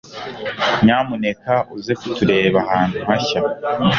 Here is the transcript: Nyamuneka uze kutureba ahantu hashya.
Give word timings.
Nyamuneka 0.85 1.53
uze 1.75 1.93
kutureba 1.99 2.59
ahantu 2.65 2.97
hashya. 3.07 3.39